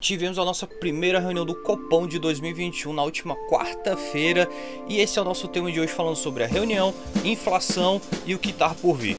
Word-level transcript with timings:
Tivemos 0.00 0.38
a 0.38 0.44
nossa 0.44 0.64
primeira 0.64 1.18
reunião 1.18 1.44
do 1.44 1.56
Copom 1.56 2.06
de 2.06 2.20
2021 2.20 2.92
na 2.92 3.02
última 3.02 3.34
quarta-feira 3.50 4.48
e 4.88 5.00
esse 5.00 5.18
é 5.18 5.22
o 5.22 5.24
nosso 5.24 5.48
tema 5.48 5.72
de 5.72 5.80
hoje 5.80 5.92
falando 5.92 6.14
sobre 6.14 6.44
a 6.44 6.46
reunião, 6.46 6.94
inflação 7.24 8.00
e 8.24 8.32
o 8.32 8.38
que 8.38 8.50
está 8.50 8.72
por 8.74 8.94
vir. 8.94 9.16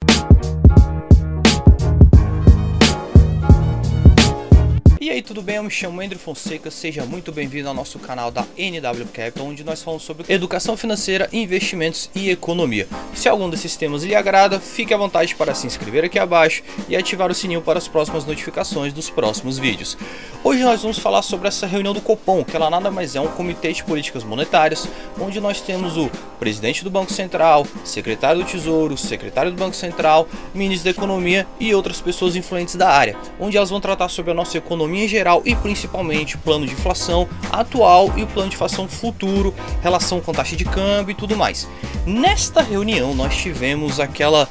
Tudo 5.29 5.43
bem? 5.43 5.57
Eu 5.57 5.63
me 5.63 5.69
chamo 5.69 6.01
Andrew 6.01 6.19
Fonseca, 6.19 6.71
seja 6.71 7.05
muito 7.05 7.31
bem-vindo 7.31 7.69
ao 7.69 7.73
nosso 7.75 7.99
canal 7.99 8.31
da 8.31 8.47
NW 8.57 9.05
Capital, 9.13 9.45
onde 9.45 9.63
nós 9.63 9.83
falamos 9.83 10.01
sobre 10.01 10.25
educação 10.27 10.75
financeira, 10.75 11.29
investimentos 11.31 12.09
e 12.15 12.31
economia. 12.31 12.87
Se 13.13 13.29
algum 13.29 13.47
desses 13.47 13.75
temas 13.75 14.03
lhe 14.03 14.15
agrada, 14.15 14.59
fique 14.59 14.91
à 14.91 14.97
vontade 14.97 15.35
para 15.35 15.53
se 15.53 15.67
inscrever 15.67 16.03
aqui 16.03 16.17
abaixo 16.17 16.63
e 16.87 16.95
ativar 16.95 17.29
o 17.29 17.35
sininho 17.35 17.61
para 17.61 17.77
as 17.77 17.87
próximas 17.87 18.25
notificações 18.25 18.91
dos 18.91 19.11
próximos 19.11 19.59
vídeos. 19.59 19.95
Hoje 20.43 20.63
nós 20.63 20.81
vamos 20.81 20.97
falar 20.97 21.21
sobre 21.21 21.47
essa 21.47 21.67
reunião 21.67 21.93
do 21.93 22.01
Copom, 22.01 22.43
que 22.43 22.55
ela 22.55 22.67
nada 22.67 22.89
mais 22.89 23.15
é 23.15 23.21
um 23.21 23.27
comitê 23.27 23.71
de 23.71 23.83
políticas 23.83 24.23
monetárias, 24.23 24.87
onde 25.21 25.39
nós 25.39 25.61
temos 25.61 25.95
o 25.95 26.09
presidente 26.39 26.83
do 26.83 26.89
Banco 26.89 27.13
Central, 27.13 27.67
secretário 27.83 28.43
do 28.43 28.49
Tesouro, 28.49 28.97
secretário 28.97 29.51
do 29.51 29.57
Banco 29.57 29.75
Central, 29.75 30.27
ministro 30.55 30.85
da 30.85 30.97
Economia 30.97 31.45
e 31.59 31.75
outras 31.75 32.01
pessoas 32.01 32.35
influentes 32.35 32.73
da 32.73 32.89
área, 32.89 33.15
onde 33.39 33.57
elas 33.57 33.69
vão 33.69 33.79
tratar 33.79 34.09
sobre 34.09 34.31
a 34.31 34.33
nossa 34.33 34.57
economia 34.57 35.05
em 35.05 35.07
geral 35.07 35.18
e 35.45 35.55
principalmente 35.55 36.35
o 36.35 36.39
plano 36.39 36.65
de 36.65 36.73
inflação 36.73 37.27
atual 37.51 38.13
e 38.15 38.23
o 38.23 38.27
plano 38.27 38.49
de 38.49 38.55
inflação 38.55 38.87
futuro, 38.87 39.53
relação 39.81 40.21
com 40.21 40.31
taxa 40.31 40.55
de 40.55 40.65
câmbio 40.65 41.11
e 41.11 41.15
tudo 41.15 41.35
mais. 41.35 41.67
Nesta 42.05 42.61
reunião 42.61 43.13
nós 43.13 43.35
tivemos 43.35 43.99
aquela 43.99 44.47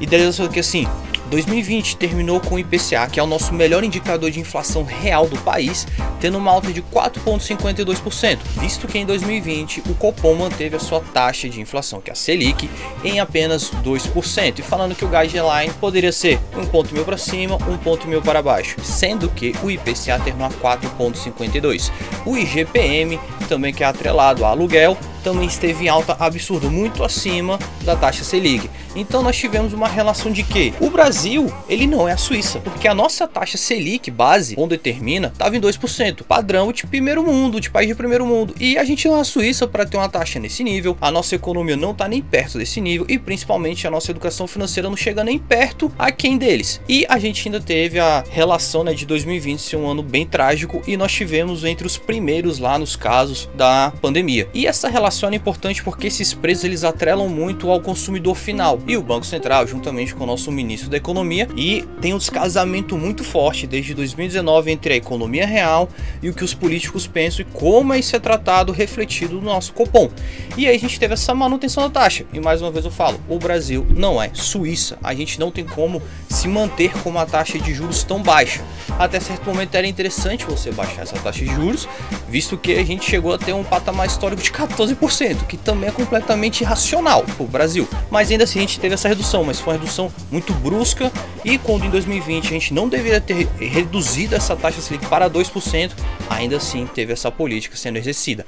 idealização 0.00 0.48
que 0.48 0.60
assim, 0.60 0.86
2020 1.30 1.96
terminou 1.96 2.40
com 2.40 2.56
o 2.56 2.58
IPCA, 2.58 3.06
que 3.06 3.20
é 3.20 3.22
o 3.22 3.26
nosso 3.26 3.54
melhor 3.54 3.84
indicador 3.84 4.30
de 4.30 4.40
inflação 4.40 4.82
real 4.82 5.28
do 5.28 5.38
país, 5.38 5.86
tendo 6.20 6.36
uma 6.36 6.50
alta 6.50 6.72
de 6.72 6.82
4,52%, 6.82 8.38
visto 8.60 8.86
que 8.88 8.98
em 8.98 9.06
2020 9.06 9.84
o 9.88 9.94
Copom 9.94 10.34
manteve 10.34 10.76
a 10.76 10.80
sua 10.80 11.00
taxa 11.00 11.48
de 11.48 11.60
inflação, 11.60 12.00
que 12.00 12.10
é 12.10 12.12
a 12.12 12.16
Selic, 12.16 12.68
em 13.04 13.20
apenas 13.20 13.70
2%, 13.70 14.58
e 14.58 14.62
falando 14.62 14.94
que 14.94 15.04
o 15.04 15.08
guideline 15.08 15.72
poderia 15.80 16.12
ser 16.12 16.38
um 16.56 16.66
ponto 16.66 16.92
mil 16.92 17.04
para 17.04 17.16
cima, 17.16 17.54
um 17.68 17.78
ponto 17.78 18.08
mil 18.08 18.20
para 18.20 18.42
baixo, 18.42 18.76
sendo 18.82 19.28
que 19.28 19.54
o 19.62 19.70
IPCA 19.70 20.18
terminou 20.18 20.48
a 20.48 20.78
4,52%. 20.78 21.90
O 22.26 22.36
IGPM, 22.36 23.18
também 23.48 23.72
que 23.72 23.84
é 23.84 23.86
atrelado 23.86 24.44
a 24.44 24.48
aluguel, 24.48 24.98
também 25.20 25.46
esteve 25.46 25.84
em 25.84 25.88
alta 25.88 26.16
absurda, 26.18 26.68
muito 26.68 27.04
acima 27.04 27.58
da 27.84 27.96
taxa 27.96 28.24
Selic. 28.24 28.68
Então 28.96 29.22
nós 29.22 29.36
tivemos 29.36 29.72
uma 29.72 29.88
relação 29.88 30.32
de 30.32 30.42
que 30.42 30.74
o 30.80 30.90
Brasil, 30.90 31.52
ele 31.68 31.86
não 31.86 32.08
é 32.08 32.12
a 32.12 32.16
Suíça, 32.16 32.58
porque 32.60 32.88
a 32.88 32.94
nossa 32.94 33.26
taxa 33.26 33.56
Selic 33.56 34.10
base, 34.10 34.54
quando 34.56 34.70
determina, 34.70 35.28
estava 35.28 35.56
em 35.56 35.60
2%, 35.60 36.22
padrão 36.24 36.72
de 36.72 36.86
primeiro 36.86 37.22
mundo, 37.22 37.60
de 37.60 37.70
país 37.70 37.88
de 37.88 37.94
primeiro 37.94 38.26
mundo. 38.26 38.54
E 38.58 38.76
a 38.76 38.84
gente 38.84 39.06
não 39.06 39.16
é 39.16 39.20
a 39.20 39.24
Suíça 39.24 39.66
para 39.66 39.86
ter 39.86 39.96
uma 39.96 40.08
taxa 40.08 40.40
nesse 40.40 40.64
nível, 40.64 40.96
a 41.00 41.10
nossa 41.10 41.34
economia 41.34 41.76
não 41.76 41.92
está 41.92 42.08
nem 42.08 42.20
perto 42.20 42.58
desse 42.58 42.80
nível 42.80 43.06
e 43.08 43.18
principalmente 43.18 43.86
a 43.86 43.90
nossa 43.90 44.10
educação 44.10 44.46
financeira 44.46 44.88
não 44.88 44.96
chega 44.96 45.22
nem 45.22 45.38
perto 45.38 45.92
a 45.98 46.10
quem 46.10 46.36
deles. 46.36 46.80
E 46.88 47.06
a 47.08 47.18
gente 47.18 47.46
ainda 47.46 47.60
teve 47.60 47.98
a 47.98 48.24
relação 48.30 48.82
né, 48.82 48.92
de 48.94 49.06
2020 49.06 49.60
ser 49.60 49.76
um 49.76 49.88
ano 49.88 50.02
bem 50.02 50.26
trágico 50.26 50.82
e 50.86 50.96
nós 50.96 51.12
tivemos 51.12 51.64
entre 51.64 51.86
os 51.86 51.96
primeiros 51.96 52.58
lá 52.58 52.78
nos 52.78 52.96
casos 52.96 53.48
da 53.54 53.92
pandemia. 54.00 54.48
E 54.52 54.66
essa 54.66 54.88
relação 54.88 55.09
é 55.10 55.34
importante 55.34 55.82
porque 55.82 56.06
esses 56.06 56.32
preços 56.32 56.64
eles 56.64 56.84
atrelam 56.84 57.28
muito 57.28 57.68
ao 57.70 57.80
consumidor 57.80 58.36
final 58.36 58.78
e 58.86 58.96
o 58.96 59.02
Banco 59.02 59.26
Central, 59.26 59.66
juntamente 59.66 60.14
com 60.14 60.24
o 60.24 60.26
nosso 60.26 60.52
ministro 60.52 60.88
da 60.88 60.96
Economia, 60.96 61.48
e 61.56 61.84
tem 62.00 62.14
um 62.14 62.18
descasamento 62.18 62.96
muito 62.96 63.24
forte 63.24 63.66
desde 63.66 63.92
2019 63.92 64.70
entre 64.70 64.94
a 64.94 64.96
economia 64.96 65.46
real 65.46 65.88
e 66.22 66.30
o 66.30 66.34
que 66.34 66.44
os 66.44 66.54
políticos 66.54 67.06
pensam 67.06 67.40
e 67.40 67.44
como 67.52 67.94
isso 67.94 68.14
é 68.14 68.18
tratado, 68.18 68.72
refletido 68.72 69.34
no 69.34 69.42
nosso 69.42 69.72
Copom. 69.72 70.08
E 70.56 70.66
aí 70.66 70.76
a 70.76 70.78
gente 70.78 70.98
teve 70.98 71.14
essa 71.14 71.34
manutenção 71.34 71.82
da 71.84 72.00
taxa. 72.00 72.24
E 72.32 72.40
mais 72.40 72.62
uma 72.62 72.70
vez 72.70 72.84
eu 72.84 72.90
falo, 72.90 73.20
o 73.28 73.38
Brasil 73.38 73.86
não 73.94 74.22
é 74.22 74.30
Suíça. 74.32 74.98
A 75.02 75.14
gente 75.14 75.38
não 75.40 75.50
tem 75.50 75.64
como 75.64 76.00
se 76.28 76.46
manter 76.46 76.92
com 77.02 77.10
uma 77.10 77.26
taxa 77.26 77.58
de 77.58 77.74
juros 77.74 78.04
tão 78.04 78.22
baixa. 78.22 78.62
Até 78.98 79.18
certo 79.18 79.46
momento 79.46 79.74
era 79.74 79.86
interessante 79.86 80.44
você 80.44 80.70
baixar 80.70 81.02
essa 81.02 81.16
taxa 81.18 81.44
de 81.44 81.52
juros, 81.52 81.88
visto 82.28 82.56
que 82.56 82.74
a 82.74 82.84
gente 82.84 83.08
chegou 83.08 83.34
a 83.34 83.38
ter 83.38 83.52
um 83.52 83.64
patamar 83.64 84.06
histórico 84.06 84.42
de 84.42 84.50
14%, 84.50 84.99
que 85.48 85.56
também 85.56 85.88
é 85.88 85.92
completamente 85.92 86.60
irracional 86.60 87.24
para 87.24 87.42
o 87.42 87.46
Brasil. 87.46 87.88
Mas 88.10 88.30
ainda 88.30 88.44
assim 88.44 88.58
a 88.58 88.62
gente 88.62 88.78
teve 88.78 88.94
essa 88.94 89.08
redução, 89.08 89.42
mas 89.42 89.58
foi 89.58 89.72
uma 89.72 89.80
redução 89.80 90.12
muito 90.30 90.52
brusca 90.52 91.10
e 91.44 91.58
quando 91.58 91.84
em 91.86 91.90
2020 91.90 92.46
a 92.46 92.50
gente 92.50 92.74
não 92.74 92.88
deveria 92.88 93.20
ter 93.20 93.48
reduzido 93.58 94.34
essa 94.34 94.54
taxa 94.54 94.80
Selic 94.80 95.06
para 95.06 95.28
2%, 95.28 95.92
ainda 96.28 96.56
assim 96.56 96.86
teve 96.86 97.12
essa 97.12 97.30
política 97.30 97.76
sendo 97.76 97.96
exercida. 97.96 98.46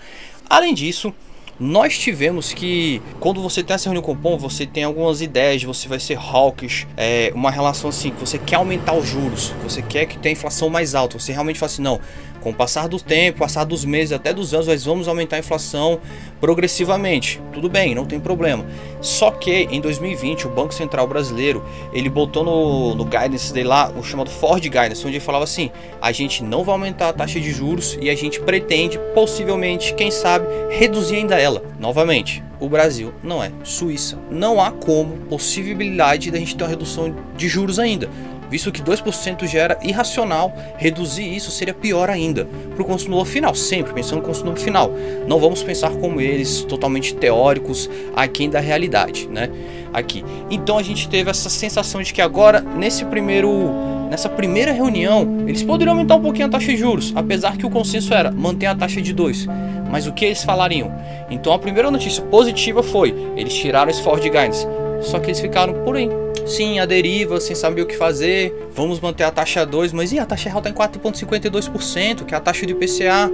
Além 0.48 0.74
disso, 0.74 1.14
nós 1.58 1.98
tivemos 1.98 2.52
que, 2.52 3.00
quando 3.20 3.40
você 3.40 3.62
tem 3.62 3.74
essa 3.74 3.84
reunião 3.84 4.02
com 4.02 4.12
o 4.12 4.16
POM, 4.16 4.36
você 4.36 4.66
tem 4.66 4.84
algumas 4.84 5.20
ideias, 5.20 5.62
você 5.62 5.86
vai 5.86 6.00
ser 6.00 6.18
hawkish, 6.18 6.86
é, 6.96 7.30
uma 7.34 7.50
relação 7.50 7.90
assim, 7.90 8.10
que 8.10 8.18
você 8.18 8.38
quer 8.38 8.56
aumentar 8.56 8.94
os 8.94 9.06
juros, 9.06 9.54
você 9.62 9.80
quer 9.80 10.06
que 10.06 10.18
tenha 10.18 10.32
inflação 10.32 10.68
mais 10.68 10.94
alta, 10.94 11.18
você 11.18 11.32
realmente 11.32 11.58
fala 11.58 11.70
assim, 11.70 11.82
não, 11.82 12.00
com 12.42 12.50
o 12.50 12.54
passar 12.54 12.88
do 12.88 12.98
tempo, 12.98 13.38
passar 13.38 13.64
dos 13.64 13.84
meses, 13.84 14.12
até 14.12 14.32
dos 14.32 14.52
anos, 14.52 14.66
nós 14.66 14.84
vamos 14.84 15.08
aumentar 15.08 15.36
a 15.36 15.38
inflação 15.38 16.00
progressivamente. 16.40 17.40
Tudo 17.52 17.68
bem, 17.68 17.94
não 17.94 18.04
tem 18.04 18.18
problema. 18.18 18.66
Só 19.00 19.30
que 19.30 19.68
em 19.70 19.80
2020 19.80 20.46
o 20.46 20.50
Banco 20.50 20.74
Central 20.74 21.06
Brasileiro 21.06 21.64
ele 21.92 22.08
botou 22.08 22.44
no, 22.44 22.94
no 22.94 23.04
guidance 23.04 23.52
dele 23.52 23.68
lá 23.68 23.92
o 23.96 24.02
chamado 24.02 24.30
Ford 24.30 24.62
Guidance, 24.62 25.06
onde 25.06 25.16
ele 25.16 25.24
falava 25.24 25.44
assim: 25.44 25.70
a 26.00 26.10
gente 26.12 26.42
não 26.42 26.64
vai 26.64 26.74
aumentar 26.74 27.08
a 27.08 27.12
taxa 27.12 27.40
de 27.40 27.52
juros 27.52 27.96
e 28.00 28.10
a 28.10 28.14
gente 28.14 28.40
pretende, 28.40 28.98
possivelmente, 29.14 29.94
quem 29.94 30.10
sabe, 30.10 30.46
reduzir 30.70 31.16
ainda 31.16 31.38
ela. 31.38 31.62
Novamente, 31.78 32.42
o 32.60 32.68
Brasil 32.68 33.12
não 33.22 33.42
é 33.42 33.50
Suíça. 33.64 34.18
Não 34.30 34.60
há 34.60 34.70
como 34.70 35.16
possibilidade 35.28 36.30
da 36.30 36.38
gente 36.38 36.56
ter 36.56 36.64
uma 36.64 36.70
redução 36.70 37.14
de 37.36 37.48
juros 37.48 37.78
ainda 37.78 38.08
visto 38.52 38.70
que 38.70 38.82
2% 38.82 39.46
já 39.46 39.60
era 39.60 39.78
irracional, 39.82 40.52
reduzir 40.76 41.34
isso 41.34 41.50
seria 41.50 41.72
pior 41.72 42.10
ainda 42.10 42.46
para 42.74 42.82
o 42.82 42.84
consumidor 42.84 43.24
final, 43.24 43.54
sempre 43.54 43.94
pensando 43.94 44.18
no 44.18 44.26
consumidor 44.26 44.58
final. 44.58 44.92
Não 45.26 45.40
vamos 45.40 45.62
pensar 45.62 45.90
como 45.92 46.20
eles, 46.20 46.60
totalmente 46.60 47.14
teóricos, 47.14 47.88
aquém 48.14 48.50
da 48.50 48.60
realidade, 48.60 49.26
né? 49.26 49.48
Aqui. 49.90 50.22
Então 50.50 50.76
a 50.76 50.82
gente 50.82 51.08
teve 51.08 51.30
essa 51.30 51.48
sensação 51.48 52.02
de 52.02 52.12
que 52.12 52.20
agora, 52.20 52.60
nesse 52.60 53.06
primeiro 53.06 53.72
nessa 54.10 54.28
primeira 54.28 54.70
reunião, 54.72 55.44
eles 55.48 55.62
poderiam 55.62 55.94
aumentar 55.94 56.16
um 56.16 56.20
pouquinho 56.20 56.46
a 56.46 56.50
taxa 56.50 56.66
de 56.66 56.76
juros, 56.76 57.10
apesar 57.16 57.56
que 57.56 57.64
o 57.64 57.70
consenso 57.70 58.12
era 58.12 58.30
manter 58.30 58.66
a 58.66 58.74
taxa 58.74 59.00
de 59.00 59.14
2. 59.14 59.46
Mas 59.90 60.06
o 60.06 60.12
que 60.12 60.26
eles 60.26 60.44
falariam? 60.44 60.92
Então 61.30 61.54
a 61.54 61.58
primeira 61.58 61.90
notícia 61.90 62.22
positiva 62.24 62.82
foi, 62.82 63.14
eles 63.34 63.54
tiraram 63.54 63.90
esse 63.90 64.02
Ford 64.02 64.22
Guidance, 64.22 64.66
só 65.02 65.18
que 65.18 65.26
eles 65.26 65.40
ficaram 65.40 65.74
por 65.84 65.96
aí, 65.96 66.08
Sim, 66.46 66.80
a 66.80 66.86
deriva, 66.86 67.40
sem 67.40 67.54
saber 67.54 67.82
o 67.82 67.86
que 67.86 67.96
fazer. 67.96 68.68
Vamos 68.74 69.00
manter 69.00 69.24
a 69.24 69.30
taxa 69.30 69.64
2, 69.64 69.92
mas 69.92 70.12
e 70.12 70.18
a 70.18 70.26
taxa 70.26 70.48
real 70.48 70.58
está 70.58 70.70
em 70.70 70.74
4,52%, 70.74 72.24
que 72.24 72.34
é 72.34 72.36
a 72.36 72.40
taxa 72.40 72.66
de 72.66 72.72
IPCA. 72.72 73.30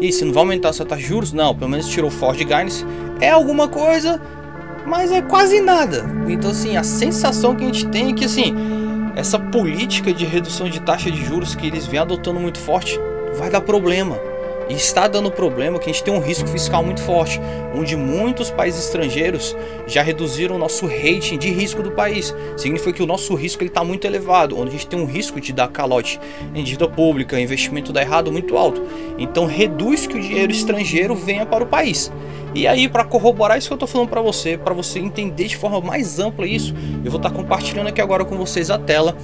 E 0.00 0.12
se 0.12 0.24
não 0.24 0.32
vai 0.32 0.42
aumentar 0.42 0.68
essa 0.68 0.84
taxa 0.84 1.02
de 1.02 1.08
juros? 1.08 1.32
Não, 1.32 1.54
pelo 1.54 1.70
menos 1.70 1.88
tirou 1.88 2.10
Ford 2.10 2.36
Guidance. 2.36 2.84
É 3.20 3.30
alguma 3.30 3.68
coisa, 3.68 4.20
mas 4.86 5.10
é 5.10 5.22
quase 5.22 5.60
nada. 5.60 6.04
Então, 6.28 6.50
assim, 6.50 6.76
a 6.76 6.82
sensação 6.82 7.54
que 7.54 7.64
a 7.64 7.66
gente 7.66 7.86
tem 7.86 8.10
é 8.10 8.12
que, 8.12 8.24
assim, 8.24 8.54
essa 9.16 9.38
política 9.38 10.12
de 10.12 10.24
redução 10.24 10.68
de 10.68 10.80
taxa 10.80 11.10
de 11.10 11.24
juros 11.24 11.54
que 11.54 11.66
eles 11.66 11.86
vêm 11.86 12.00
adotando 12.00 12.38
muito 12.38 12.58
forte 12.58 12.98
vai 13.36 13.50
dar 13.50 13.60
problema. 13.62 14.18
E 14.70 14.74
está 14.74 15.08
dando 15.08 15.32
problema 15.32 15.80
que 15.80 15.90
a 15.90 15.92
gente 15.92 16.04
tem 16.04 16.14
um 16.14 16.20
risco 16.20 16.48
fiscal 16.48 16.80
muito 16.80 17.02
forte, 17.02 17.40
onde 17.74 17.96
muitos 17.96 18.52
países 18.52 18.84
estrangeiros 18.84 19.56
já 19.84 20.00
reduziram 20.00 20.54
o 20.54 20.58
nosso 20.58 20.86
rating 20.86 21.36
de 21.36 21.50
risco 21.50 21.82
do 21.82 21.90
país. 21.90 22.32
Significa 22.56 22.92
que 22.92 23.02
o 23.02 23.06
nosso 23.06 23.34
risco 23.34 23.64
está 23.64 23.82
muito 23.82 24.06
elevado, 24.06 24.56
onde 24.56 24.68
a 24.68 24.72
gente 24.72 24.86
tem 24.86 25.00
um 25.00 25.06
risco 25.06 25.40
de 25.40 25.52
dar 25.52 25.66
calote 25.66 26.20
em 26.54 26.62
dívida 26.62 26.88
pública, 26.88 27.40
investimento 27.40 27.92
dar 27.92 28.02
errado 28.02 28.30
muito 28.30 28.56
alto. 28.56 28.80
Então 29.18 29.44
reduz 29.44 30.06
que 30.06 30.16
o 30.16 30.20
dinheiro 30.20 30.52
estrangeiro 30.52 31.16
venha 31.16 31.44
para 31.44 31.64
o 31.64 31.66
país. 31.66 32.12
E 32.54 32.68
aí, 32.68 32.88
para 32.88 33.04
corroborar 33.04 33.58
isso 33.58 33.68
que 33.68 33.72
eu 33.72 33.76
estou 33.76 33.88
falando 33.88 34.08
para 34.08 34.20
você, 34.20 34.56
para 34.56 34.74
você 34.74 35.00
entender 35.00 35.48
de 35.48 35.56
forma 35.56 35.80
mais 35.80 36.20
ampla 36.20 36.46
isso, 36.46 36.74
eu 37.04 37.10
vou 37.10 37.18
estar 37.18 37.30
tá 37.30 37.36
compartilhando 37.36 37.88
aqui 37.88 38.00
agora 38.00 38.24
com 38.24 38.36
vocês 38.36 38.70
a 38.70 38.78
tela 38.78 39.16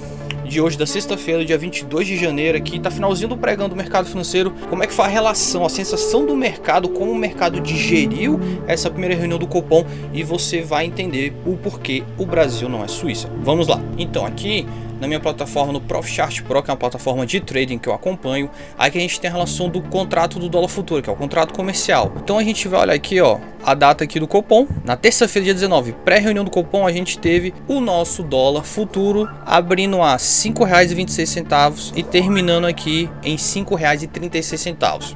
de 0.47 0.61
hoje, 0.61 0.77
da 0.77 0.85
sexta-feira, 0.85 1.43
dia 1.43 1.57
22 1.57 2.07
de 2.07 2.17
janeiro, 2.17 2.57
aqui 2.57 2.79
tá 2.79 2.89
finalzinho 2.89 3.29
do 3.29 3.37
pregão 3.37 3.67
do 3.67 3.75
mercado 3.75 4.07
financeiro, 4.07 4.53
como 4.69 4.83
é 4.83 4.87
que 4.87 4.93
foi 4.93 5.05
a 5.05 5.09
relação, 5.09 5.65
a 5.65 5.69
sensação 5.69 6.25
do 6.25 6.35
mercado, 6.35 6.89
como 6.89 7.11
o 7.11 7.15
mercado 7.15 7.59
digeriu 7.59 8.39
essa 8.65 8.89
primeira 8.89 9.13
reunião 9.13 9.37
do 9.37 9.45
Copom 9.45 9.85
e 10.13 10.23
você 10.23 10.61
vai 10.61 10.85
entender 10.85 11.33
o 11.45 11.57
porquê 11.57 12.03
o 12.17 12.25
Brasil 12.25 12.69
não 12.69 12.83
é 12.83 12.87
Suíça. 12.87 13.29
Vamos 13.43 13.67
lá. 13.67 13.79
Então, 13.97 14.25
aqui 14.25 14.65
na 14.99 15.07
minha 15.07 15.19
plataforma 15.19 15.73
no 15.73 15.81
ProfChart 15.81 16.41
Pro, 16.43 16.61
que 16.63 16.69
é 16.69 16.73
uma 16.73 16.77
plataforma 16.77 17.25
de 17.25 17.39
trading 17.39 17.77
que 17.77 17.87
eu 17.87 17.93
acompanho. 17.93 18.49
Aí 18.77 18.91
que 18.91 18.97
a 18.97 19.01
gente 19.01 19.19
tem 19.19 19.29
a 19.29 19.33
relação 19.33 19.69
do 19.69 19.81
contrato 19.81 20.39
do 20.39 20.49
dólar 20.49 20.67
futuro, 20.67 21.01
que 21.01 21.09
é 21.09 21.13
o 21.13 21.15
contrato 21.15 21.53
comercial. 21.53 22.11
Então 22.17 22.37
a 22.37 22.43
gente 22.43 22.67
vai 22.67 22.81
olhar 22.81 22.93
aqui, 22.93 23.19
ó, 23.21 23.39
a 23.63 23.73
data 23.73 24.03
aqui 24.03 24.19
do 24.19 24.27
Copom. 24.27 24.67
Na 24.83 24.95
terça-feira, 24.95 25.45
dia 25.45 25.53
19, 25.53 25.93
pré-reunião 26.05 26.43
do 26.43 26.51
Copom, 26.51 26.85
a 26.85 26.91
gente 26.91 27.17
teve 27.19 27.53
o 27.67 27.79
nosso 27.79 28.23
dólar 28.23 28.63
futuro 28.63 29.29
abrindo 29.45 30.01
a 30.01 30.13
R$ 30.13 30.17
5,26 30.17 31.93
e 31.95 32.03
terminando 32.03 32.65
aqui 32.65 33.09
em 33.23 33.31
R$ 33.31 33.37
5,36. 33.37 35.15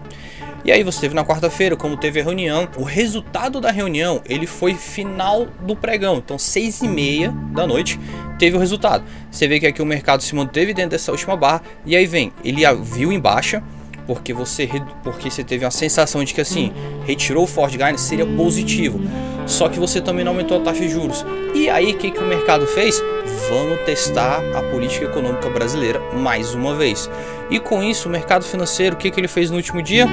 E 0.63 0.72
aí 0.72 0.84
você 0.84 1.02
teve 1.02 1.16
na 1.16 1.25
quarta-feira, 1.25 1.75
como 1.75 1.98
teve 1.98 2.19
a 2.19 2.24
reunião, 2.24 2.68
o 2.78 2.84
resultado 2.84 3.60
da 3.60 3.72
reunião, 3.72 4.22
ele 4.25 4.46
foi 4.46 4.75
final 4.75 5.48
do 5.62 5.75
pregão, 5.75 6.18
então 6.18 6.38
seis 6.38 6.81
e 6.81 6.88
meia 6.88 7.31
da 7.52 7.66
noite 7.66 8.00
teve 8.38 8.56
o 8.56 8.60
resultado. 8.60 9.04
Você 9.31 9.48
vê 9.48 9.60
que 9.60 9.66
aqui 9.66 9.81
o 9.81 9.86
mercado 9.86 10.22
se 10.22 10.36
manteve 10.36 10.74
dentro 10.74 10.92
dessa 10.92 11.12
última 11.12 11.36
barra, 11.36 11.63
e 11.86 11.96
aí 11.96 12.06
vem, 12.06 12.31
ele 12.44 12.62
viu 12.84 13.12
em 13.12 13.19
baixa, 13.19 13.63
porque 14.06 14.34
você 14.34 14.68
porque 15.04 15.30
você 15.30 15.44
teve 15.44 15.66
a 15.66 15.72
sensação 15.72 16.24
de 16.24 16.34
que 16.34 16.42
assim, 16.42 16.74
retirou 17.06 17.44
o 17.44 17.48
Ford 17.48 17.72
Guidance 17.72 18.04
seria 18.04 18.25
positivo. 18.25 19.00
Só 19.46 19.68
que 19.68 19.80
você 19.80 20.00
também 20.00 20.24
não 20.24 20.34
aumentou 20.34 20.58
a 20.58 20.62
taxa 20.62 20.81
de 20.81 20.90
juros. 20.90 21.25
E 21.54 21.69
aí 21.69 21.92
o 21.92 21.98
que, 21.98 22.12
que 22.12 22.19
o 22.19 22.25
mercado 22.25 22.66
fez? 22.68 23.02
Vamos 23.50 23.80
testar 23.86 24.42
a 24.56 24.62
política 24.63 25.06
econômica 25.06 25.50
brasileira 25.50 26.00
mais 26.13 26.54
uma 26.54 26.75
vez. 26.75 27.10
E 27.50 27.60
com 27.60 27.84
isso, 27.84 28.08
o 28.08 28.12
mercado 28.12 28.46
financeiro, 28.46 28.96
o 28.96 28.98
que, 28.98 29.10
que 29.10 29.19
ele 29.19 29.28
fez 29.28 29.50
no 29.50 29.58
último 29.58 29.81
dia? 29.81 30.08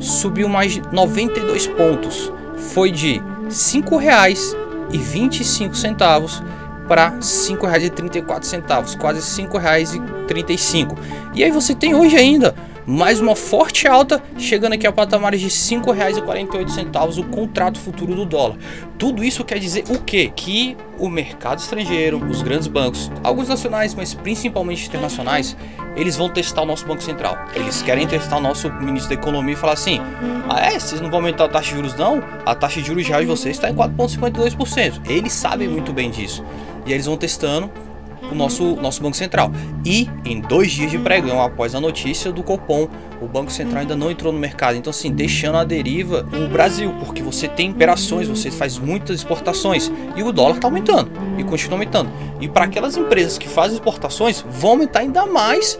Subiu 0.00 0.48
mais 0.48 0.80
92 0.92 1.68
pontos. 1.68 2.32
Foi 2.56 2.90
de 2.90 3.18
R$ 3.18 3.22
5,25 3.48 6.42
para 6.86 7.10
R$ 7.10 7.18
5,34, 7.18 8.96
quase 8.98 9.42
R$ 9.42 9.48
5,35. 9.48 10.96
E 11.34 11.44
aí 11.44 11.50
você 11.50 11.74
tem 11.74 11.94
hoje 11.94 12.16
ainda 12.16 12.54
mais 12.86 13.20
uma 13.20 13.34
forte 13.34 13.88
alta, 13.88 14.22
chegando 14.38 14.74
aqui 14.74 14.86
a 14.86 14.92
patamares 14.92 15.40
de 15.40 15.46
R$ 15.46 15.82
5,48 15.82 17.18
o 17.18 17.24
contrato 17.24 17.80
futuro 17.80 18.14
do 18.14 18.24
dólar. 18.24 18.56
Tudo 18.96 19.24
isso 19.24 19.44
quer 19.44 19.58
dizer 19.58 19.84
o 19.88 19.98
quê? 19.98 20.32
Que 20.34 20.76
o 20.98 21.08
mercado 21.08 21.58
estrangeiro, 21.58 22.24
os 22.24 22.42
grandes 22.42 22.68
bancos, 22.68 23.10
alguns 23.24 23.48
nacionais, 23.48 23.94
mas 23.94 24.14
principalmente 24.14 24.86
internacionais, 24.86 25.56
eles 25.96 26.16
vão 26.16 26.28
testar 26.28 26.62
o 26.62 26.66
nosso 26.66 26.86
Banco 26.86 27.02
Central. 27.02 27.36
Eles 27.54 27.82
querem 27.82 28.06
testar 28.06 28.36
o 28.36 28.40
nosso 28.40 28.72
ministro 28.74 29.14
da 29.14 29.20
Economia 29.20 29.54
e 29.54 29.56
falar 29.56 29.72
assim: 29.72 30.00
ah, 30.48 30.60
é? 30.60 30.78
Vocês 30.78 31.00
não 31.00 31.10
vão 31.10 31.18
aumentar 31.18 31.46
a 31.46 31.48
taxa 31.48 31.70
de 31.70 31.76
juros, 31.76 31.94
não? 31.96 32.22
A 32.44 32.54
taxa 32.54 32.80
de 32.80 32.86
juros 32.86 33.06
real 33.06 33.20
de 33.20 33.26
vocês 33.26 33.56
está 33.56 33.68
em 33.68 33.74
4,52%. 33.74 35.00
Eles 35.08 35.32
sabem 35.32 35.66
muito 35.66 35.92
bem 35.92 36.10
disso. 36.10 36.44
E 36.86 36.92
eles 36.92 37.06
vão 37.06 37.16
testando 37.16 37.70
o 38.30 38.34
nosso, 38.34 38.76
nosso 38.76 39.02
Banco 39.02 39.16
Central. 39.16 39.50
E 39.84 40.08
em 40.24 40.40
dois 40.40 40.72
dias 40.72 40.90
de 40.90 40.98
pregão, 40.98 41.40
após 41.40 41.74
a 41.74 41.80
notícia 41.80 42.32
do 42.32 42.42
Copom, 42.42 42.88
o 43.20 43.26
Banco 43.26 43.50
Central 43.50 43.80
ainda 43.80 43.96
não 43.96 44.10
entrou 44.10 44.32
no 44.32 44.38
mercado. 44.38 44.76
Então, 44.76 44.90
assim, 44.90 45.10
deixando 45.10 45.58
a 45.58 45.64
deriva 45.64 46.26
o 46.32 46.48
Brasil, 46.48 46.92
porque 46.98 47.22
você 47.22 47.48
tem 47.48 47.70
operações, 47.70 48.28
você 48.28 48.50
faz 48.50 48.78
muitas 48.78 49.16
exportações 49.16 49.90
e 50.16 50.22
o 50.22 50.32
dólar 50.32 50.56
está 50.56 50.68
aumentando 50.68 51.10
e 51.38 51.44
continua 51.44 51.76
aumentando. 51.76 52.10
E 52.40 52.48
para 52.48 52.64
aquelas 52.64 52.96
empresas 52.96 53.38
que 53.38 53.48
fazem 53.48 53.76
exportações, 53.76 54.44
vão 54.48 54.72
aumentar 54.72 55.00
ainda 55.00 55.26
mais 55.26 55.78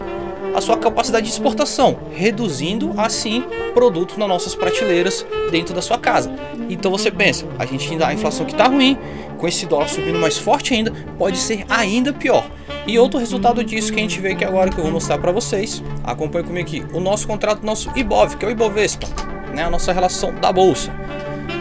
a 0.57 0.61
sua 0.61 0.75
capacidade 0.75 1.27
de 1.27 1.31
exportação, 1.31 1.99
reduzindo 2.11 2.91
assim 2.97 3.43
produtos 3.75 4.17
nas 4.17 4.27
nossas 4.27 4.55
prateleiras 4.55 5.23
dentro 5.51 5.71
da 5.71 5.83
sua 5.83 5.99
casa. 5.99 6.31
Então 6.67 6.89
você 6.89 7.11
pensa, 7.11 7.45
a 7.59 7.65
gente 7.65 7.91
ainda 7.91 8.07
a 8.07 8.13
inflação 8.13 8.43
que 8.43 8.53
está 8.53 8.65
ruim, 8.65 8.97
com 9.37 9.47
esse 9.47 9.67
dólar 9.67 9.87
subindo 9.87 10.17
mais 10.17 10.35
forte 10.35 10.73
ainda, 10.73 10.91
pode 11.15 11.37
ser 11.37 11.63
ainda 11.69 12.11
pior. 12.11 12.43
E 12.87 12.97
outro 12.97 13.19
resultado 13.19 13.63
disso 13.63 13.93
que 13.93 13.99
a 13.99 14.01
gente 14.01 14.19
vê 14.19 14.31
aqui 14.31 14.43
agora 14.43 14.71
que 14.71 14.79
eu 14.79 14.83
vou 14.83 14.91
mostrar 14.91 15.19
para 15.19 15.31
vocês, 15.31 15.83
acompanhe 16.03 16.43
comigo 16.43 16.67
aqui, 16.67 16.83
o 16.91 16.99
nosso 16.99 17.27
contrato, 17.27 17.63
nosso 17.63 17.91
IBOV, 17.95 18.37
que 18.37 18.43
é 18.43 18.47
o 18.47 18.51
Ibovespa, 18.51 19.05
né, 19.53 19.63
a 19.63 19.69
nossa 19.69 19.93
relação 19.93 20.33
da 20.41 20.51
bolsa. 20.51 20.91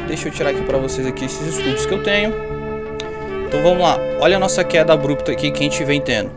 Deixa 0.09 0.29
eu 0.29 0.33
tirar 0.33 0.51
aqui 0.51 0.63
para 0.63 0.79
vocês 0.79 1.07
aqui 1.07 1.27
esses 1.27 1.55
estudos 1.55 1.85
que 1.85 1.93
eu 1.93 2.03
tenho. 2.03 2.33
Então 3.47 3.63
vamos 3.63 3.83
lá, 3.83 3.99
olha 4.21 4.39
a 4.39 4.41
nossa 4.41 4.65
queda 4.65 4.95
abrupta 4.95 5.33
aqui 5.33 5.51
que 5.51 5.61
a 5.61 5.63
gente 5.65 5.85
vem 5.85 6.01
tendo. 6.01 6.31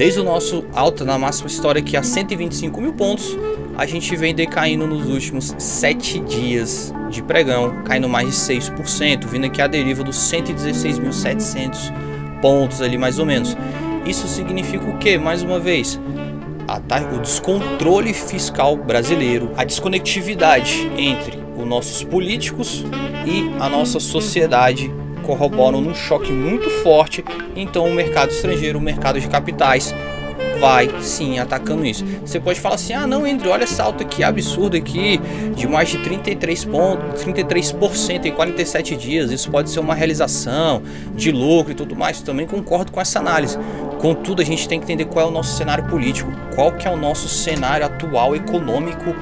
Desde 0.00 0.18
o 0.18 0.24
nosso 0.24 0.64
alta 0.72 1.04
na 1.04 1.18
máxima 1.18 1.46
história 1.46 1.78
aqui 1.78 1.94
a 1.94 2.02
125 2.02 2.80
mil 2.80 2.94
pontos, 2.94 3.36
a 3.76 3.84
gente 3.84 4.16
vem 4.16 4.34
decaindo 4.34 4.86
nos 4.86 5.06
últimos 5.06 5.54
7 5.58 6.20
dias 6.20 6.90
de 7.10 7.22
pregão, 7.22 7.82
caindo 7.84 8.08
mais 8.08 8.28
de 8.28 8.34
6%, 8.34 9.26
vindo 9.26 9.44
aqui 9.44 9.60
a 9.60 9.66
deriva 9.66 10.02
dos 10.02 10.16
116.700 10.16 11.92
pontos 12.40 12.80
ali 12.80 12.96
mais 12.96 13.18
ou 13.18 13.26
menos. 13.26 13.54
Isso 14.06 14.26
significa 14.26 14.88
o 14.88 14.96
que? 14.96 15.18
Mais 15.18 15.42
uma 15.42 15.60
vez, 15.60 16.00
o 17.14 17.18
descontrole 17.20 18.14
fiscal 18.14 18.78
brasileiro, 18.78 19.50
a 19.54 19.64
desconectividade 19.64 20.90
entre 20.96 21.38
os 21.54 21.66
nossos 21.66 22.02
políticos 22.02 22.86
e 23.26 23.50
a 23.62 23.68
nossa 23.68 24.00
sociedade 24.00 24.90
corroboram 25.30 25.80
num 25.80 25.94
choque 25.94 26.32
muito 26.32 26.68
forte. 26.82 27.24
Então, 27.54 27.86
o 27.86 27.94
mercado 27.94 28.30
estrangeiro, 28.30 28.78
o 28.78 28.82
mercado 28.82 29.20
de 29.20 29.28
capitais, 29.28 29.94
vai 30.58 30.90
sim 31.00 31.38
atacando 31.38 31.86
isso. 31.86 32.04
Você 32.24 32.40
pode 32.40 32.58
falar 32.58 32.74
assim: 32.74 32.92
ah, 32.94 33.06
não, 33.06 33.24
Andrew, 33.24 33.52
olha 33.52 33.62
essa 33.62 33.84
alta 33.84 34.02
aqui 34.02 34.24
absurda 34.24 34.76
aqui, 34.76 35.20
de 35.54 35.68
mais 35.68 35.88
de 35.88 35.98
33 35.98 36.64
pontos, 36.64 37.24
33% 37.24 38.24
em 38.24 38.32
47 38.32 38.96
dias. 38.96 39.30
Isso 39.30 39.48
pode 39.50 39.70
ser 39.70 39.78
uma 39.78 39.94
realização 39.94 40.82
de 41.14 41.30
lucro 41.30 41.72
e 41.72 41.76
tudo 41.76 41.94
mais. 41.94 42.20
Também 42.20 42.46
concordo 42.46 42.90
com 42.90 43.00
essa 43.00 43.20
análise. 43.20 43.56
Contudo, 44.00 44.42
a 44.42 44.44
gente 44.44 44.68
tem 44.68 44.80
que 44.80 44.84
entender 44.84 45.04
qual 45.04 45.26
é 45.26 45.28
o 45.28 45.32
nosso 45.32 45.56
cenário 45.56 45.84
político, 45.84 46.32
qual 46.56 46.72
que 46.72 46.88
é 46.88 46.90
o 46.90 46.96
nosso 46.96 47.28
cenário 47.28 47.86
atual 47.86 48.34
econômico 48.34 49.14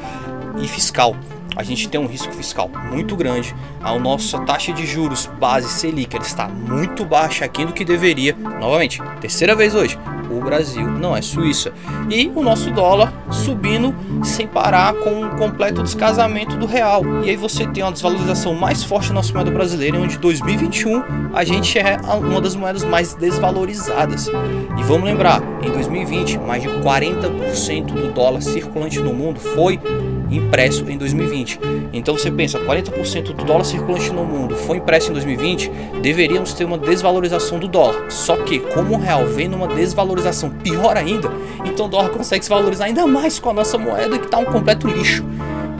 e 0.59 0.67
fiscal 0.67 1.15
a 1.59 1.65
gente 1.65 1.89
tem 1.89 2.01
um 2.01 2.07
risco 2.07 2.33
fiscal 2.33 2.71
muito 2.89 3.17
grande. 3.17 3.53
A 3.83 3.99
nossa 3.99 4.39
taxa 4.43 4.73
de 4.73 4.87
juros 4.87 5.29
base 5.41 5.69
Selic 5.69 6.15
ela 6.15 6.25
está 6.25 6.47
muito 6.47 7.05
baixa 7.05 7.45
aqui 7.45 7.65
do 7.65 7.73
que 7.73 7.85
deveria. 7.85 8.33
Novamente, 8.61 9.03
terceira 9.21 9.57
vez 9.57 9.75
hoje, 9.75 9.99
o 10.31 10.41
Brasil 10.41 10.87
não 10.87 11.17
é 11.17 11.21
Suíça. 11.21 11.73
E 12.09 12.31
o 12.33 12.45
nosso 12.45 12.71
dólar 12.71 13.13
subindo 13.31 13.93
sem 14.23 14.47
parar 14.47 14.95
com 14.95 15.25
um 15.25 15.31
completo 15.31 15.83
descasamento 15.83 16.57
do 16.57 16.65
real. 16.65 17.03
E 17.25 17.31
aí 17.31 17.37
você 17.37 17.67
tem 17.67 17.83
uma 17.83 17.91
desvalorização 17.91 18.55
mais 18.55 18.85
forte 18.85 19.09
da 19.09 19.15
nossa 19.15 19.33
moeda 19.33 19.51
brasileira, 19.51 19.99
onde 19.99 20.17
2021 20.17 21.03
a 21.35 21.43
gente 21.43 21.77
é 21.77 21.99
uma 22.21 22.41
das 22.41 22.55
moedas 22.55 22.85
mais 22.85 23.15
desvalorizadas. 23.15 24.29
E 24.29 24.83
vamos 24.85 25.05
lembrar, 25.05 25.43
em 25.61 25.73
2020, 25.73 26.39
mais 26.39 26.63
de 26.63 26.69
40% 26.69 27.87
do 27.87 28.13
dólar 28.13 28.43
circulante 28.43 29.01
no 29.01 29.13
mundo 29.13 29.41
foi 29.41 29.81
impresso 30.31 30.89
em 30.89 30.97
2020. 30.97 31.61
Então 31.93 32.17
você 32.17 32.31
pensa, 32.31 32.59
40% 32.59 33.35
do 33.35 33.45
dólar 33.45 33.65
circulante 33.65 34.13
no 34.13 34.25
mundo 34.25 34.55
foi 34.57 34.79
impresso 34.79 35.11
em 35.11 35.13
2020, 35.15 35.71
deveríamos 36.03 36.53
ter 36.53 36.65
uma 36.65 36.79
desvalorização 36.79 37.59
do 37.59 37.69
dólar. 37.69 38.11
Só 38.11 38.37
que 38.37 38.59
como 38.59 38.95
o 38.95 38.99
real 38.99 39.27
vem 39.27 39.49
numa 39.49 39.67
desvalorização 39.69 40.51
pior 40.51 40.97
ainda, 40.97 41.31
então 41.65 41.87
o 41.87 41.89
dólar 41.89 42.11
consegue 42.11 42.45
se 42.45 42.51
valorizar 42.51 42.87
ainda 42.87 43.07
mais 43.07 43.39
com 43.39 43.51
a 43.51 43.53
nossa 43.53 43.79
moeda 43.79 44.19
que 44.19 44.27
está 44.27 44.39
um 44.39 44.45
completo 44.45 44.87
lixo. 44.87 45.25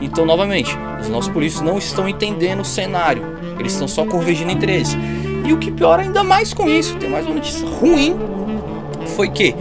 Então, 0.01 0.25
novamente, 0.25 0.77
os 1.01 1.09
nossos 1.09 1.31
políticos 1.31 1.65
não 1.65 1.77
estão 1.77 2.07
entendendo 2.07 2.61
o 2.61 2.65
cenário, 2.65 3.23
eles 3.59 3.73
estão 3.73 3.87
só 3.87 4.05
convergindo 4.05 4.51
entre 4.51 4.73
eles. 4.73 4.97
E 5.45 5.51
o 5.51 5.57
que 5.57 5.71
piora 5.71 6.03
ainda 6.03 6.23
mais 6.23 6.53
com 6.53 6.69
isso, 6.69 6.95
tem 6.95 7.09
mais 7.09 7.25
uma 7.25 7.35
notícia 7.35 7.67
ruim, 7.67 8.15
foi 9.15 9.29
que 9.29 9.53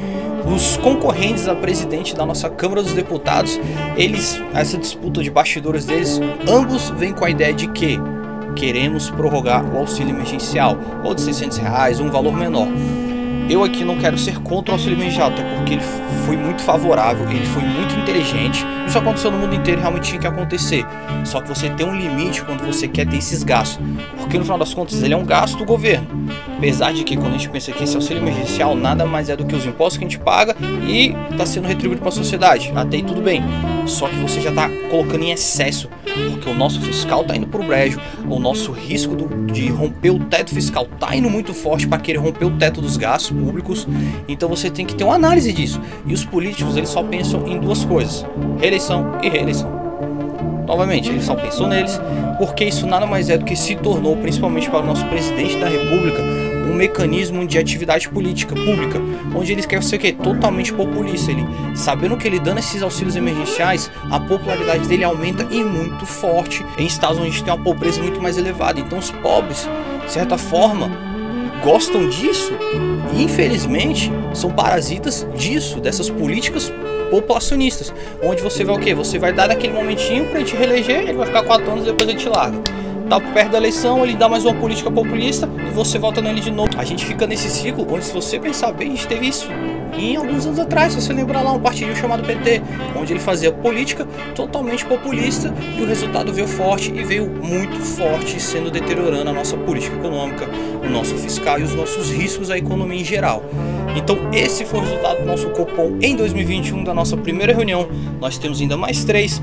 os 0.49 0.77
concorrentes 0.79 1.47
a 1.47 1.55
presidente 1.55 2.15
da 2.15 2.25
nossa 2.25 2.49
Câmara 2.49 2.83
dos 2.83 2.95
Deputados, 2.95 3.59
eles, 3.97 4.41
essa 4.55 4.79
disputa 4.79 5.23
de 5.23 5.31
bastidores 5.31 5.85
deles, 5.85 6.21
ambos 6.49 6.91
vêm 6.91 7.13
com 7.13 7.25
a 7.25 7.31
ideia 7.31 7.53
de 7.53 7.69
que 7.69 7.99
queremos 8.57 9.11
prorrogar 9.11 9.65
o 9.65 9.79
auxílio 9.79 10.15
emergencial, 10.15 10.77
ou 11.05 11.15
de 11.15 11.21
600 11.21 11.59
reais, 11.59 12.01
um 12.01 12.11
valor 12.11 12.35
menor. 12.35 12.67
Eu 13.49 13.65
aqui 13.65 13.83
não 13.83 13.97
quero 13.97 14.19
ser 14.19 14.39
contra 14.41 14.73
o 14.73 14.75
auxílio 14.75 14.97
emergencial, 14.97 15.29
até 15.29 15.43
porque 15.43 15.75
ele 15.75 15.83
foi 16.27 16.37
muito 16.37 16.61
favorável, 16.61 17.27
ele 17.31 17.47
foi 17.47 17.63
muito 17.63 17.95
inteligente. 17.95 18.65
Isso 18.87 18.99
aconteceu 18.99 19.31
no 19.31 19.39
mundo 19.39 19.55
inteiro, 19.55 19.81
realmente 19.81 20.09
tinha 20.09 20.21
que 20.21 20.27
acontecer. 20.27 20.85
Só 21.25 21.41
que 21.41 21.49
você 21.49 21.71
tem 21.71 21.87
um 21.87 21.97
limite 21.97 22.43
quando 22.43 22.67
você 22.67 22.87
quer 22.87 23.07
ter 23.07 23.17
esses 23.17 23.43
gastos, 23.43 23.81
porque 24.19 24.37
no 24.37 24.45
final 24.45 24.59
das 24.59 24.75
contas 24.75 25.03
ele 25.03 25.15
é 25.15 25.17
um 25.17 25.25
gasto 25.25 25.57
do 25.57 25.65
governo. 25.65 26.07
Apesar 26.59 26.93
de 26.93 27.05
que 27.05 27.17
quando 27.17 27.35
a 27.35 27.39
gente 27.39 27.49
pensa 27.49 27.73
que 27.73 27.85
esse 27.85 27.97
auxílio 27.97 28.23
emergencial 28.23 28.75
nada 28.75 29.07
mais 29.07 29.31
é 29.31 29.37
do 29.37 29.47
que 29.47 29.55
os 29.55 29.65
impostos 29.65 29.97
que 29.97 30.05
a 30.05 30.09
gente 30.09 30.19
paga 30.19 30.55
e 30.87 31.15
está 31.31 31.47
sendo 31.47 31.69
retribuído 31.69 32.03
para 32.03 32.11
a 32.11 32.13
sociedade. 32.13 32.71
Até 32.75 32.99
aí 32.99 33.03
tudo 33.03 33.23
bem. 33.23 33.43
Só 33.87 34.09
que 34.09 34.17
você 34.17 34.43
já 34.43 34.51
está 34.51 34.69
colocando 34.91 35.23
em 35.23 35.31
excesso 35.31 35.89
porque 36.27 36.51
o 36.51 36.55
nosso 36.55 36.81
fiscal 36.81 37.23
está 37.23 37.37
indo 37.37 37.47
para 37.47 37.61
o 37.61 37.65
brejo, 37.65 38.01
o 38.29 38.39
nosso 38.39 38.73
risco 38.73 39.15
do, 39.15 39.53
de 39.53 39.69
romper 39.69 40.11
o 40.11 40.19
teto 40.19 40.53
fiscal 40.53 40.89
está 40.93 41.15
indo 41.15 41.31
muito 41.31 41.55
forte 41.55 41.87
para 41.87 41.99
querer 41.99 42.19
romper 42.19 42.45
o 42.45 42.51
teto 42.51 42.81
dos 42.81 42.97
gastos 42.97 43.31
públicos. 43.39 43.87
Então 44.27 44.49
você 44.49 44.71
tem 44.71 44.85
que 44.85 44.95
ter 44.95 45.05
uma 45.05 45.15
análise 45.15 45.53
disso. 45.53 45.81
E 46.07 46.13
os 46.13 46.25
políticos 46.25 46.77
eles 46.77 46.89
só 46.89 47.03
pensam 47.03 47.47
em 47.47 47.59
duas 47.59 47.85
coisas: 47.85 48.25
reeleição 48.59 49.19
e 49.23 49.29
reeleição. 49.29 49.79
Novamente, 50.69 51.09
eles 51.09 51.25
só 51.25 51.35
pensam 51.35 51.67
neles, 51.67 51.99
porque 52.37 52.67
isso 52.67 52.87
nada 52.87 53.07
mais 53.07 53.31
é 53.31 53.39
do 53.39 53.45
que 53.47 53.57
se 53.57 53.75
tornou, 53.75 54.15
principalmente 54.19 54.69
para 54.69 54.81
o 54.81 54.87
nosso 54.87 55.03
presidente 55.07 55.59
da 55.59 55.67
República, 55.67 56.23
um 56.69 56.75
mecanismo 56.75 57.47
de 57.47 57.57
atividade 57.57 58.07
política 58.07 58.55
pública, 58.55 59.01
onde 59.35 59.51
ele 59.51 59.63
quer 59.63 59.83
ser 59.83 59.97
o 59.97 59.99
quê? 59.99 60.13
Totalmente 60.13 60.71
populista. 60.75 61.31
Ele, 61.31 61.43
sabendo 61.75 62.19
que 62.19 62.29
ele 62.29 62.39
dando 62.39 62.59
esses 62.59 62.83
auxílios 62.83 63.17
emergenciais, 63.17 63.91
a 64.11 64.21
popularidade 64.21 64.87
dele 64.87 65.05
aumenta 65.05 65.47
e 65.51 65.65
muito 65.65 66.05
forte 66.05 66.63
em 66.77 66.85
estados 66.85 67.19
onde 67.19 67.43
tem 67.43 67.51
uma 67.51 67.65
pobreza 67.65 68.03
muito 68.03 68.21
mais 68.21 68.37
elevada. 68.37 68.79
Então 68.79 68.99
os 68.99 69.11
pobres, 69.11 69.67
de 70.05 70.13
certa 70.13 70.37
forma, 70.37 71.08
gostam 71.63 72.09
disso 72.09 72.53
e 73.15 73.23
infelizmente 73.23 74.11
são 74.35 74.51
parasitas 74.51 75.27
disso, 75.37 75.81
dessas 75.81 76.09
políticas 76.11 76.73
populacionistas, 77.11 77.93
onde 78.23 78.43
você 78.43 78.65
vai 78.65 78.77
o 78.77 78.79
quê? 78.79 78.95
Você 78.95 79.19
vai 79.19 79.33
dar 79.33 79.49
naquele 79.49 79.73
momentinho 79.73 80.27
para 80.27 80.43
te 80.45 80.55
reeleger, 80.55 81.01
ele 81.01 81.15
vai 81.15 81.27
ficar 81.27 81.43
quatro 81.43 81.71
anos 81.71 81.85
e 81.85 81.87
depois 81.87 82.09
ele 82.09 82.19
te 82.19 82.29
larga 82.29 82.59
tá 83.09 83.19
perto 83.19 83.53
da 83.53 83.59
eleição, 83.59 84.05
ele 84.05 84.15
dá 84.15 84.29
mais 84.29 84.45
uma 84.45 84.55
política 84.55 84.91
populista 84.91 85.49
e 85.67 85.71
você 85.71 85.99
volta 85.99 86.21
nele 86.21 86.41
de 86.41 86.51
novo. 86.51 86.71
A 86.77 86.85
gente 86.85 87.07
fica 87.07 87.27
nesse 87.27 87.49
ciclo 87.49 87.87
onde, 87.91 88.05
se 88.05 88.13
você 88.13 88.39
pensar 88.39 88.71
bem, 88.73 88.89
a 88.89 88.91
gente 88.91 89.07
teve 89.07 89.29
isso 89.29 89.49
em 89.97 90.17
alguns 90.17 90.47
anos 90.47 90.59
atrás. 90.59 90.93
Se 90.93 91.01
você 91.01 91.13
lembrar 91.13 91.43
lá, 91.43 91.53
um 91.53 91.61
partido 91.61 91.95
chamado 91.97 92.23
PT, 92.25 92.63
onde 92.97 93.13
ele 93.13 93.21
fazia 93.21 93.53
política 93.53 94.07
totalmente 94.35 94.85
populista 94.85 95.53
e 95.79 95.83
o 95.83 95.87
resultado 95.87 96.33
veio 96.33 96.49
forte 96.49 96.93
e 96.93 97.05
veio 97.05 97.29
muito 97.29 97.79
forte, 97.81 98.41
sendo 98.41 98.71
deteriorando 98.71 99.31
a 99.31 99.33
nossa 99.33 99.57
política 99.57 99.97
econômica, 99.97 100.47
o 100.83 100.89
nosso 100.89 101.17
fiscal 101.17 101.59
e 101.59 101.63
os 101.63 101.75
nossos 101.75 102.11
riscos 102.11 102.51
à 102.51 102.59
economia 102.59 103.01
em 103.01 103.05
geral. 103.05 103.43
Então, 103.97 104.31
esse 104.33 104.65
foi 104.65 104.81
o 104.81 104.83
resultado 104.83 105.21
do 105.21 105.27
nosso 105.27 105.51
Copom 105.51 105.99
em 106.01 106.15
2021, 106.15 106.85
da 106.85 106.95
nossa 106.95 107.17
primeira 107.17 107.53
reunião. 107.53 107.89
Nós 108.21 108.39
temos 108.39 108.61
ainda 108.61 108.77
mais 108.77 109.05
três 109.05 109.41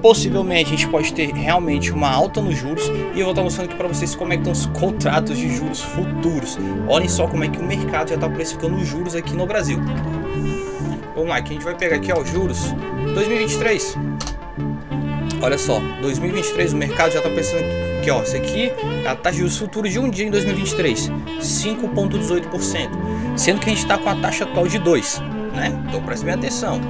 possivelmente 0.00 0.72
a 0.72 0.76
gente 0.76 0.88
pode 0.88 1.12
ter 1.12 1.32
realmente 1.32 1.92
uma 1.92 2.10
alta 2.10 2.40
nos 2.40 2.56
juros 2.56 2.84
e 3.14 3.18
eu 3.18 3.24
vou 3.24 3.30
estar 3.30 3.42
mostrando 3.42 3.68
aqui 3.68 3.76
para 3.76 3.88
vocês 3.88 4.14
como 4.14 4.32
é 4.32 4.36
que 4.36 4.48
estão 4.48 4.52
os 4.52 4.66
contratos 4.78 5.36
de 5.36 5.54
juros 5.54 5.80
futuros. 5.80 6.58
Olhem 6.88 7.08
só 7.08 7.26
como 7.26 7.44
é 7.44 7.48
que 7.48 7.58
o 7.58 7.64
mercado 7.64 8.08
já 8.08 8.14
está 8.14 8.28
precificando 8.28 8.76
os 8.76 8.86
juros 8.86 9.14
aqui 9.14 9.34
no 9.34 9.46
Brasil. 9.46 9.78
Vamos 11.14 11.30
lá, 11.30 11.36
aqui 11.36 11.50
a 11.50 11.52
gente 11.54 11.64
vai 11.64 11.74
pegar 11.74 11.96
aqui 11.96 12.12
ó, 12.12 12.20
os 12.20 12.30
juros 12.30 12.72
2023. 13.14 13.96
Olha 15.40 15.58
só, 15.58 15.80
2023 16.00 16.72
o 16.72 16.76
mercado 16.76 17.12
já 17.12 17.18
está 17.18 17.30
pensando 17.30 17.62
aqui 17.98 18.10
ó, 18.10 18.22
isso 18.22 18.36
aqui 18.36 18.72
é 19.04 19.08
a 19.08 19.14
taxa 19.14 19.32
de 19.34 19.38
juros 19.38 19.56
futuros 19.56 19.92
de 19.92 19.98
um 19.98 20.10
dia 20.10 20.26
em 20.26 20.30
2023, 20.30 21.10
5.18%, 21.40 22.90
sendo 23.36 23.60
que 23.60 23.66
a 23.66 23.68
gente 23.68 23.82
está 23.82 23.98
com 23.98 24.08
a 24.08 24.16
taxa 24.16 24.44
atual 24.44 24.66
de 24.66 24.78
2, 24.78 25.20
né? 25.54 25.80
Então 25.88 26.02
preste 26.02 26.24
bem 26.24 26.34
atenção. 26.34 26.80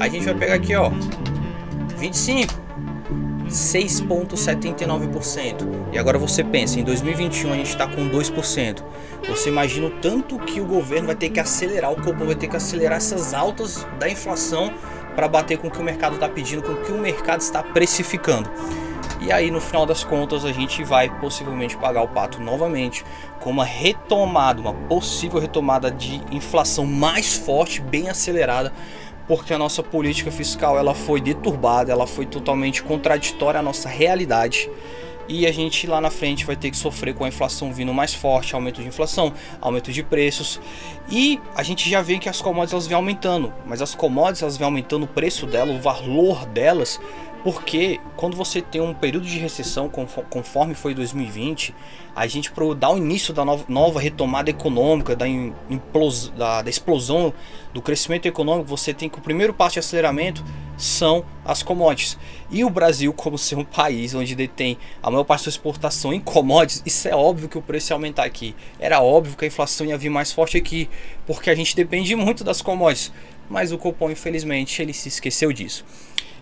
A 0.00 0.08
gente 0.08 0.24
vai 0.24 0.34
pegar 0.34 0.54
aqui 0.54 0.74
ó, 0.74 0.90
25, 1.96 2.54
6,79%. 3.48 5.66
E 5.92 5.98
agora 5.98 6.18
você 6.18 6.44
pensa, 6.44 6.78
em 6.78 6.84
2021 6.84 7.52
a 7.52 7.56
gente 7.56 7.70
está 7.70 7.86
com 7.86 8.08
2%. 8.08 8.82
Você 9.28 9.48
imagina 9.48 9.86
o 9.86 9.90
tanto 9.90 10.38
que 10.38 10.60
o 10.60 10.66
governo 10.66 11.06
vai 11.06 11.16
ter 11.16 11.30
que 11.30 11.40
acelerar, 11.40 11.92
o 11.92 11.96
Copom 11.96 12.26
vai 12.26 12.34
ter 12.34 12.48
que 12.48 12.56
acelerar 12.56 12.98
essas 12.98 13.32
altas 13.34 13.86
da 13.98 14.08
inflação 14.08 14.72
para 15.14 15.26
bater 15.26 15.58
com 15.58 15.68
o 15.68 15.70
que 15.70 15.80
o 15.80 15.84
mercado 15.84 16.14
está 16.14 16.28
pedindo, 16.28 16.62
com 16.62 16.72
o 16.72 16.82
que 16.82 16.92
o 16.92 16.98
mercado 16.98 17.40
está 17.40 17.62
precificando. 17.62 18.50
E 19.20 19.32
aí, 19.32 19.50
no 19.50 19.60
final 19.60 19.86
das 19.86 20.04
contas, 20.04 20.44
a 20.44 20.52
gente 20.52 20.84
vai 20.84 21.08
possivelmente 21.18 21.76
pagar 21.76 22.02
o 22.02 22.08
pato 22.08 22.40
novamente 22.40 23.04
com 23.40 23.50
uma 23.50 23.64
retomada, 23.64 24.60
uma 24.60 24.74
possível 24.74 25.40
retomada 25.40 25.90
de 25.90 26.20
inflação 26.30 26.84
mais 26.84 27.34
forte, 27.34 27.80
bem 27.80 28.10
acelerada, 28.10 28.72
porque 29.26 29.52
a 29.52 29.58
nossa 29.58 29.82
política 29.82 30.30
fiscal 30.30 30.78
ela 30.78 30.94
foi 30.94 31.20
deturbada, 31.20 31.92
ela 31.92 32.06
foi 32.06 32.26
totalmente 32.26 32.82
contraditória 32.82 33.60
à 33.60 33.62
nossa 33.62 33.88
realidade. 33.88 34.70
E 35.28 35.44
a 35.44 35.52
gente 35.52 35.88
lá 35.88 36.00
na 36.00 36.10
frente 36.10 36.44
vai 36.44 36.54
ter 36.54 36.70
que 36.70 36.76
sofrer 36.76 37.12
com 37.12 37.24
a 37.24 37.28
inflação 37.28 37.72
vindo 37.72 37.92
mais 37.92 38.14
forte, 38.14 38.54
aumento 38.54 38.80
de 38.80 38.86
inflação, 38.86 39.32
aumento 39.60 39.90
de 39.90 40.02
preços. 40.02 40.60
E 41.10 41.40
a 41.56 41.64
gente 41.64 41.90
já 41.90 42.00
vê 42.00 42.18
que 42.18 42.28
as 42.28 42.40
commodities 42.40 42.72
elas 42.72 42.86
vêm 42.86 42.94
aumentando, 42.94 43.52
mas 43.66 43.82
as 43.82 43.94
commodities 43.94 44.42
elas 44.42 44.56
vêm 44.56 44.64
aumentando 44.64 45.02
o 45.02 45.08
preço 45.08 45.44
dela, 45.44 45.72
o 45.72 45.80
valor 45.80 46.46
delas, 46.46 47.00
porque 47.42 48.00
quando 48.16 48.36
você 48.36 48.60
tem 48.60 48.80
um 48.80 48.92
período 48.92 49.26
de 49.26 49.38
recessão, 49.38 49.88
conforme 49.88 50.74
foi 50.74 50.94
2020, 50.94 51.74
a 52.14 52.26
gente 52.26 52.50
para 52.50 52.74
dar 52.74 52.90
o 52.90 52.96
início 52.96 53.32
da 53.32 53.44
nova, 53.44 54.00
retomada 54.00 54.50
econômica, 54.50 55.14
da, 55.14 55.28
implos, 55.28 56.30
da, 56.30 56.62
da, 56.62 56.70
explosão 56.70 57.32
do 57.72 57.82
crescimento 57.82 58.26
econômico, 58.26 58.68
você 58.68 58.92
tem 58.94 59.08
que 59.08 59.18
o 59.18 59.20
primeiro 59.20 59.52
passo 59.52 59.74
de 59.74 59.78
aceleramento 59.80 60.44
são 60.76 61.24
as 61.44 61.62
commodities. 61.62 62.18
E 62.50 62.64
o 62.64 62.70
Brasil, 62.70 63.12
como 63.12 63.38
ser 63.38 63.56
um 63.56 63.64
país 63.64 64.14
onde 64.14 64.34
detém 64.34 64.78
a 65.02 65.10
maior 65.10 65.24
parte 65.24 65.40
da 65.40 65.44
sua 65.44 65.50
exportação 65.50 66.12
em 66.12 66.20
commodities, 66.20 66.82
isso 66.84 67.08
é 67.08 67.14
óbvio 67.14 67.48
que 67.48 67.58
o 67.58 67.62
preço 67.62 67.92
ia 67.92 67.94
aumentar 67.94 68.24
aqui. 68.24 68.54
Era 68.78 69.00
óbvio 69.00 69.36
que 69.36 69.44
a 69.44 69.48
inflação 69.48 69.86
ia 69.86 69.98
vir 69.98 70.10
mais 70.10 70.32
forte 70.32 70.56
aqui, 70.56 70.88
porque 71.26 71.50
a 71.50 71.54
gente 71.54 71.76
depende 71.76 72.14
muito 72.16 72.42
das 72.42 72.62
commodities. 72.62 73.12
Mas 73.48 73.72
o 73.72 73.78
Copom, 73.78 74.10
infelizmente, 74.10 74.82
ele 74.82 74.92
se 74.92 75.08
esqueceu 75.08 75.52
disso. 75.52 75.84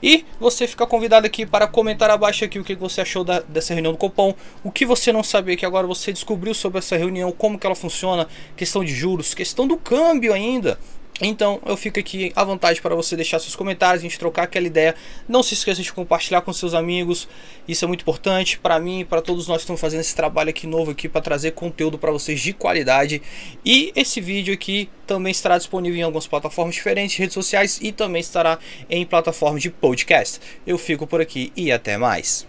E 0.02 0.24
você 0.38 0.66
fica 0.66 0.86
convidado 0.86 1.26
aqui 1.26 1.46
para 1.46 1.66
comentar 1.66 2.10
abaixo 2.10 2.44
aqui 2.44 2.58
o 2.58 2.64
que 2.64 2.74
você 2.74 3.00
achou 3.00 3.24
da, 3.24 3.40
dessa 3.40 3.72
reunião 3.74 3.92
do 3.92 3.98
Copom, 3.98 4.34
o 4.62 4.70
que 4.70 4.84
você 4.84 5.12
não 5.12 5.22
sabia 5.22 5.56
que 5.56 5.66
agora 5.66 5.86
você 5.86 6.12
descobriu 6.12 6.54
sobre 6.54 6.78
essa 6.78 6.96
reunião, 6.96 7.32
como 7.32 7.58
que 7.58 7.66
ela 7.66 7.74
funciona, 7.74 8.28
questão 8.56 8.84
de 8.84 8.94
juros, 8.94 9.34
questão 9.34 9.66
do 9.66 9.76
câmbio 9.76 10.32
ainda. 10.32 10.78
Então 11.20 11.60
eu 11.64 11.76
fico 11.76 12.00
aqui 12.00 12.32
à 12.34 12.42
vontade 12.42 12.82
para 12.82 12.94
você 12.94 13.14
deixar 13.14 13.38
seus 13.38 13.54
comentários, 13.54 14.00
a 14.00 14.02
gente 14.02 14.18
trocar 14.18 14.42
aquela 14.44 14.66
ideia. 14.66 14.94
Não 15.28 15.42
se 15.42 15.54
esqueça 15.54 15.80
de 15.80 15.92
compartilhar 15.92 16.40
com 16.40 16.52
seus 16.52 16.74
amigos, 16.74 17.28
isso 17.68 17.84
é 17.84 17.88
muito 17.88 18.02
importante 18.02 18.58
para 18.58 18.78
mim 18.80 19.00
e 19.00 19.04
para 19.04 19.22
todos 19.22 19.46
nós 19.46 19.58
que 19.58 19.62
estamos 19.62 19.80
fazendo 19.80 20.00
esse 20.00 20.14
trabalho 20.14 20.50
aqui 20.50 20.66
novo 20.66 20.90
aqui 20.90 21.08
para 21.08 21.20
trazer 21.20 21.52
conteúdo 21.52 21.98
para 21.98 22.10
vocês 22.10 22.40
de 22.40 22.52
qualidade. 22.52 23.22
E 23.64 23.92
esse 23.94 24.20
vídeo 24.20 24.52
aqui 24.52 24.88
também 25.06 25.30
estará 25.30 25.56
disponível 25.56 26.00
em 26.00 26.02
algumas 26.02 26.26
plataformas 26.26 26.74
diferentes, 26.74 27.16
redes 27.16 27.34
sociais 27.34 27.78
e 27.80 27.92
também 27.92 28.20
estará 28.20 28.58
em 28.90 29.06
plataformas 29.06 29.62
de 29.62 29.70
podcast. 29.70 30.40
Eu 30.66 30.76
fico 30.76 31.06
por 31.06 31.20
aqui 31.20 31.52
e 31.56 31.70
até 31.70 31.96
mais. 31.96 32.44